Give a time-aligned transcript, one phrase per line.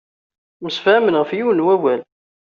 [0.63, 2.01] Msefhamen ɣef yiwen n wawal.